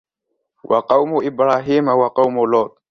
وَقَوْمُ 0.63 1.25
إِبْرَاهِيمَ 1.25 1.87
وَقَوْمُ 1.87 2.45
لُوطٍ 2.51 2.77